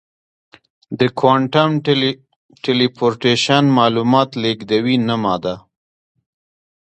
[0.99, 1.69] د کوانټم
[2.63, 5.55] ټیلیپورټیشن معلومات لېږدوي نه ماده.